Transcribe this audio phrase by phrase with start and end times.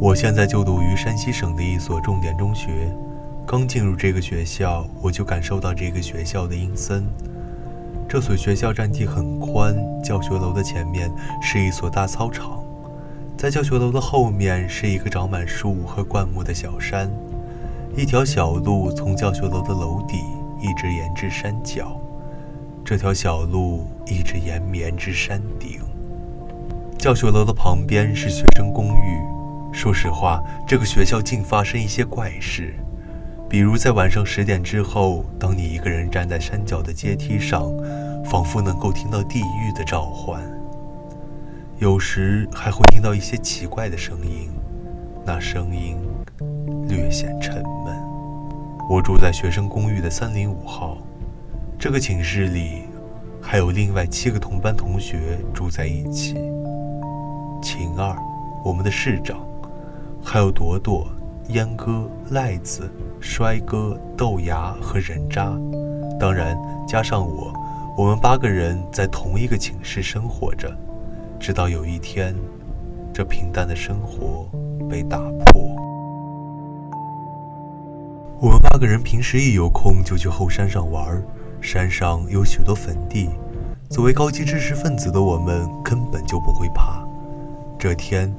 [0.00, 2.92] 我现在就读于山西省的一所重点中学。
[3.46, 7.04] 刚进入这个学校，我就感受到这个学校的阴森。
[8.08, 11.10] 这所学校占地很宽，教学楼的前面
[11.40, 12.64] 是一所大操场，
[13.36, 17.10] 在教学楼的后面是一个长满树和灌木的小山。
[17.96, 20.16] 一条小路从教学楼的楼底
[20.60, 22.00] 一直延至山脚，
[22.84, 25.80] 这条小路一直延绵至山顶。
[26.98, 29.31] 教学楼的旁边是学生公寓。
[29.72, 32.74] 说实话，这个学校竟发生一些怪事，
[33.48, 37.72] 比如在晚上十点之后，当你一个人站在山脚的阶梯上，
[38.24, 40.40] 仿佛能够听到地狱的召唤。
[41.78, 44.50] 有时还会听到一些奇怪的声音，
[45.24, 45.96] 那声音
[46.86, 47.96] 略显沉闷。
[48.88, 50.98] 我住在学生公寓的三零五号，
[51.78, 52.84] 这个寝室里
[53.40, 56.34] 还有另外七个同班同学住在一起。
[57.60, 58.16] 秦二，
[58.64, 59.44] 我们的室长，
[60.24, 61.06] 还有朵朵、
[61.48, 62.90] 烟哥、赖子、
[63.20, 65.52] 衰哥、豆芽和人渣，
[66.18, 67.52] 当然加上我，
[67.98, 70.74] 我们八个人在同一个寝室生活着。
[71.38, 72.34] 直到有一天，
[73.12, 74.48] 这平淡的生活
[74.88, 75.62] 被打破。
[78.40, 81.22] 我们八个人平时一有空就去后山上玩，
[81.60, 83.28] 山上有许多坟地。
[83.90, 87.06] 作为高级知识分子的我们根本就不会怕。
[87.78, 88.32] 这天，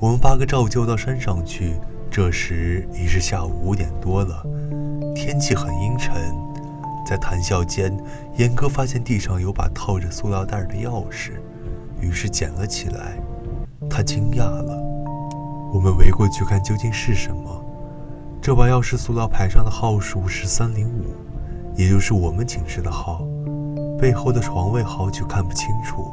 [0.00, 1.74] 我们八个照旧到山上去，
[2.08, 4.46] 这时已是下午五点多了，
[5.12, 6.14] 天气很阴沉。
[7.04, 7.98] 在谈笑间，
[8.36, 11.32] 严哥发现地上有把套着塑料袋的钥匙，
[12.00, 13.18] 于是捡了起来。
[13.90, 14.80] 他惊讶了。
[15.74, 17.64] 我们围过去看究竟是什么。
[18.40, 21.06] 这把钥匙塑料牌上的号数是三零五，
[21.74, 23.26] 也就是我们寝室的号。
[23.98, 26.08] 背后的床位号却看不清楚，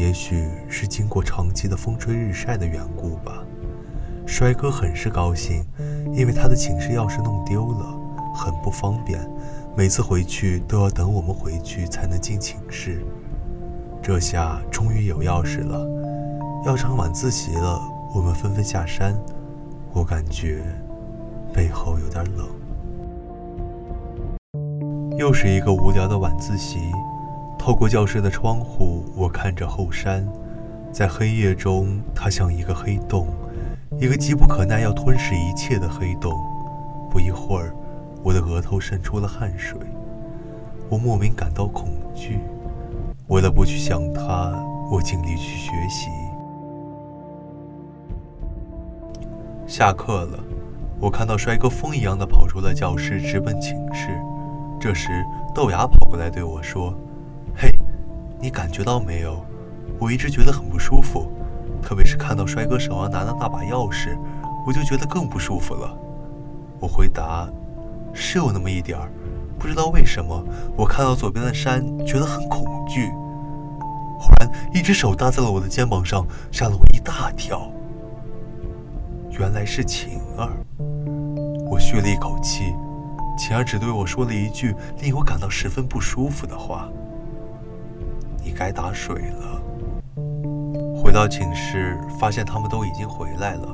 [0.00, 3.44] 也许是经过长期的风吹日晒的缘故吧。
[4.26, 5.62] 帅哥很是高兴，
[6.10, 7.94] 因为他的寝室钥匙弄丢了，
[8.34, 9.20] 很不方便，
[9.76, 13.04] 每次回去都要等我们回去才能进寝室。
[14.00, 15.86] 这下终于有钥匙了，
[16.64, 17.78] 要上晚自习了，
[18.14, 19.14] 我们纷纷下山。
[19.92, 20.64] 我感觉。
[21.52, 22.48] 背后有点冷。
[25.18, 26.78] 又是一个无聊的晚自习。
[27.60, 30.26] 透过教室的窗户，我看着后山，
[30.90, 33.28] 在黑夜中，它像一个黑洞，
[34.00, 36.32] 一个急不可耐要吞噬一切的黑洞。
[37.10, 37.74] 不一会儿，
[38.22, 39.78] 我的额头渗出了汗水，
[40.88, 42.40] 我莫名感到恐惧。
[43.28, 44.58] 为了不去想它，
[44.90, 46.08] 我尽力去学习。
[49.66, 50.40] 下课了。
[50.98, 54.08] 我看到帅哥风一样的跑出了教室，直奔寝室。
[54.80, 55.08] 这时，
[55.54, 56.94] 豆芽跑过来对我说：“，
[58.40, 59.44] 你感觉到没有？
[59.98, 61.30] 我一直觉得很不舒服，
[61.82, 64.16] 特别是看到帅哥手上拿的那把钥匙，
[64.66, 65.94] 我就觉得更不舒服了。”
[66.80, 67.46] 我回答
[68.14, 69.10] ：“是有那么一点儿，
[69.58, 70.42] 不知道为什么，
[70.74, 73.10] 我看到左边的山觉得很恐惧。
[74.18, 77.70] 忽然，一只手搭在了我的肩膀上，吓了我一大跳。
[79.38, 80.48] 原来是晴儿。”
[81.70, 82.74] 我吁了一口气，
[83.38, 86.88] 晴儿只对我说了一句令我感到十分不舒服的话
[88.42, 89.62] ：“你该打水了。”
[90.96, 93.68] 回到寝室，发现他们都已经回来了，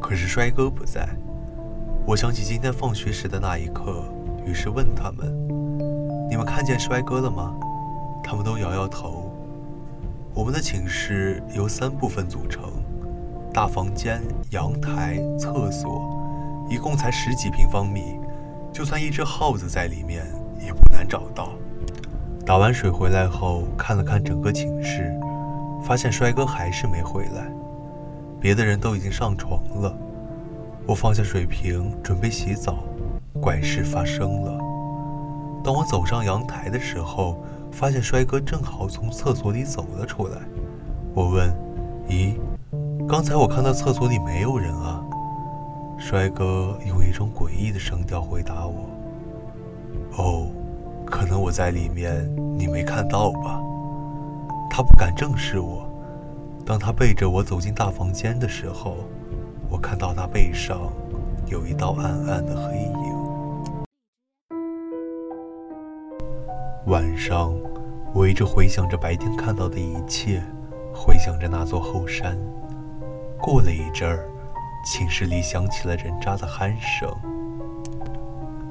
[0.00, 1.08] 可是衰哥不在。
[2.06, 4.04] 我想起今天放学时的那一刻，
[4.44, 5.26] 于是问他们
[6.30, 7.54] ：“你们看见衰哥了吗？”
[8.22, 9.32] 他们都摇摇头。
[10.34, 12.64] 我们的寝室由三部分组成：
[13.52, 16.14] 大房间、阳台、厕所。
[16.70, 18.20] 一共才十几平方米，
[18.70, 20.26] 就算一只耗子在里面
[20.60, 21.52] 也不难找到。
[22.48, 25.14] 打完水回来后，看了看整个寝室，
[25.84, 27.46] 发现帅哥还是没回来，
[28.40, 29.94] 别的人都已经上床了。
[30.86, 32.78] 我放下水瓶，准备洗澡，
[33.38, 34.58] 怪事发生了。
[35.62, 37.36] 当我走上阳台的时候，
[37.70, 40.38] 发现帅哥正好从厕所里走了出来。
[41.12, 41.52] 我问
[42.08, 42.32] ：“咦，
[43.06, 45.04] 刚才我看到厕所里没有人啊？”
[46.00, 48.88] 帅哥用一种诡异的声调回答我
[50.16, 50.46] ：“哦，
[51.10, 53.60] 可能我在里面，你没看到吧？”
[54.70, 55.88] 他不敢正视我。
[56.64, 58.98] 当他背着我走进大房间的时候，
[59.70, 60.92] 我看到他背上
[61.46, 62.92] 有一道暗暗的黑影。
[66.86, 67.54] 晚上，
[68.14, 70.42] 我一直回想着白天看到的一切，
[70.94, 72.38] 回想着那座后山。
[73.40, 74.28] 过了一阵儿。
[74.84, 77.10] 寝室里响起了人渣的鼾声。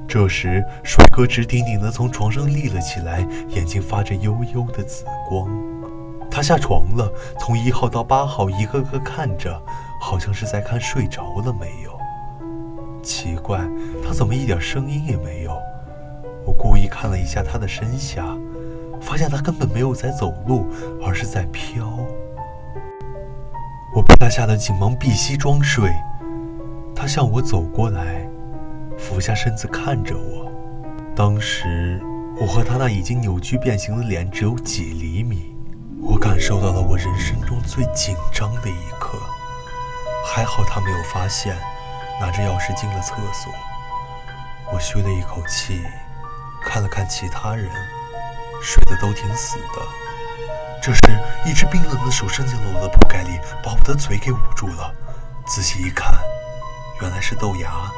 [0.08, 3.20] 这时，帅哥直挺挺地从床上立了起来，
[3.50, 5.46] 眼睛发着幽幽的紫光。
[6.30, 9.60] 他下床了，从一号到八号一个个看着，
[10.00, 11.98] 好像是在看睡着了没有。
[13.02, 13.60] 奇怪，
[14.02, 15.52] 他怎么一点声音也没有？
[16.46, 18.24] 我故意看了一下他的身下，
[19.02, 20.66] 发现他根本没有在走路，
[21.04, 21.86] 而是在飘。
[23.94, 25.90] 我被他吓得紧忙闭息装睡。
[26.94, 28.27] 他向我走过来，
[29.08, 30.52] 俯下身子看着我。
[31.16, 31.98] 当时
[32.38, 35.56] 我和他那已经扭曲变形的脸只有几厘米。
[36.02, 39.18] 我感受到了我人生中最紧张的一刻。
[40.26, 41.56] 还好他没有发现，
[42.20, 43.50] 拿着钥匙进了厕所。
[44.70, 45.80] 我吁了一口气，
[46.62, 47.70] 看了看其他人，
[48.62, 49.82] 睡得都挺死的。
[50.82, 51.00] 这时，
[51.46, 54.94] 一只冰冷的手伸进了我的铺盖里，把我的嘴给捂住了。
[55.46, 56.14] 仔细一看，
[57.00, 57.90] 原来是豆芽。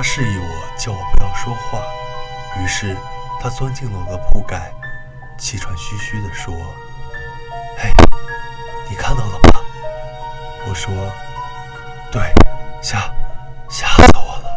[0.00, 1.82] 他示意我叫我不要说话，
[2.56, 2.96] 于是
[3.38, 4.72] 他钻进了我的铺盖。
[5.36, 6.54] 气喘吁吁地说
[7.76, 7.90] ：“嘿，
[8.88, 9.60] 你看到了吧？”
[10.66, 10.90] 我说
[12.10, 12.32] ：“对，
[12.80, 13.12] 吓，
[13.68, 14.50] 吓死我了。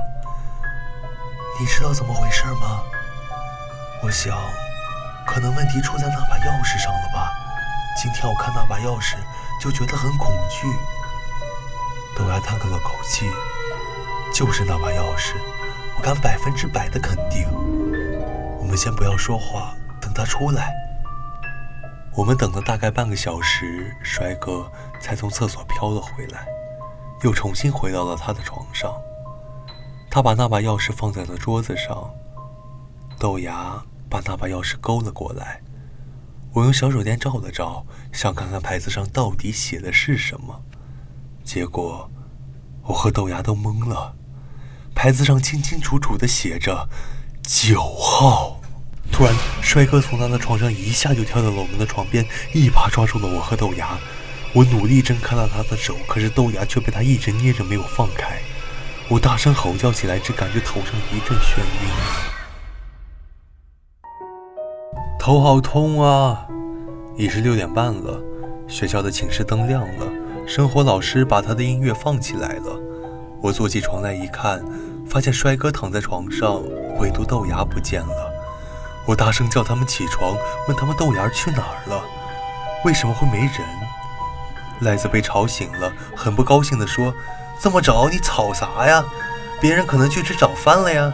[1.59, 2.81] 你知道怎么回事吗？
[4.01, 4.37] 我想，
[5.27, 7.33] 可能问题出在那把钥匙上了吧。
[8.01, 9.17] 今天我看那把钥匙，
[9.59, 10.73] 就觉得很恐惧。”
[12.15, 13.29] 豆芽叹了口气
[14.33, 15.35] ：“就是那把钥匙，
[15.95, 17.47] 我敢百分之百的肯定。
[18.59, 20.73] 我们先不要说话。”等他出来，
[22.13, 24.69] 我们等了大概半个小时，帅哥
[24.99, 26.45] 才从厕所飘了回来，
[27.21, 28.93] 又重新回到了他的床上。
[30.11, 32.13] 他把那把钥匙放在了桌子上，
[33.17, 35.61] 豆芽把那把钥匙勾了过来。
[36.51, 40.61] 我用小手电照了照，想看看牌子上到底写的是什么。
[41.45, 42.11] 结果，
[42.83, 44.13] 我和豆芽都懵了，
[45.03, 46.87] 牌子上清清楚楚的写着
[47.43, 48.61] “九号”。
[49.11, 53.99] 突然，帅哥从他的床上一下就跳到了我们的床边，一把抓住了我和豆芽。
[54.53, 58.39] 我努力挣开了他的手，可是豆芽却被他一直捏着没有放开。
[59.09, 61.89] 我大声吼叫起来，只感觉头上一阵眩晕，
[65.19, 66.47] 头好痛啊！
[67.17, 68.23] 已是六点半了，
[68.69, 70.09] 学校的寝室灯亮了，
[70.47, 72.79] 生活老师把他的音乐放起来了。
[73.41, 74.63] 我坐起床来一看，
[75.13, 76.59] 发现帅哥躺在床上，
[76.97, 78.33] 唯独豆芽不见了。
[79.05, 80.35] 我大声叫他们起床，
[80.67, 82.03] 问他们豆芽去哪儿了？
[82.83, 83.59] 为什么会没人？
[84.79, 87.13] 赖子被吵醒了，很不高兴地说
[87.61, 89.05] ：“这么早，你吵啥呀？
[89.61, 91.13] 别人可能去吃早饭了呀。”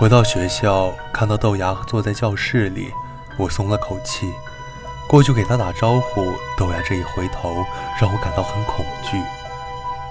[0.00, 2.90] 回到学校，看到豆芽坐在教室里，
[3.36, 4.32] 我松了口气，
[5.06, 6.32] 过去给他打招呼。
[6.56, 7.62] 豆芽这一回头，
[8.00, 9.20] 让我感到很恐惧，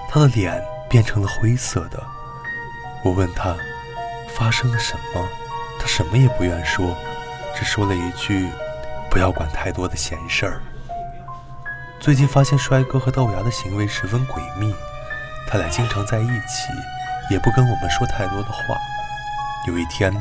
[0.08, 1.98] 他的脸变成了灰色的。
[3.02, 3.56] 我问他
[4.28, 5.26] 发生了什么。
[5.80, 6.94] 他什么也不愿说，
[7.56, 8.46] 只说了一句
[9.10, 10.60] ：“不要管太多的闲事儿。”
[11.98, 14.72] 最近发现帅哥和豆芽的行为十分诡秘，
[15.48, 16.68] 他俩经常在一起，
[17.30, 18.76] 也不跟我们说太多的话。
[19.66, 20.14] 有一天，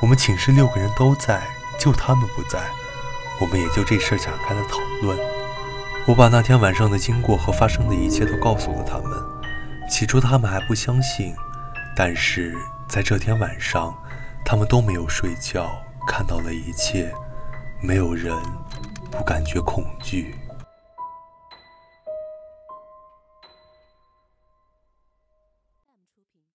[0.00, 1.42] 我们寝室六个人都在，
[1.78, 2.60] 就他们不在，
[3.38, 5.18] 我们也就这事展开了讨论。
[6.06, 9.21] 我把那天晚上的经过和发生的一切都告诉了他们，
[9.92, 11.34] 起初他们还不相信，
[11.94, 12.56] 但是
[12.88, 13.94] 在这天晚上。
[14.44, 15.70] 他们都没有睡觉，
[16.04, 17.14] 看到了一切，
[17.80, 18.36] 没有人
[19.08, 20.34] 不感觉恐惧。